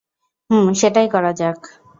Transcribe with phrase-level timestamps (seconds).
[0.49, 1.59] হুম, সেটাই করা যাক!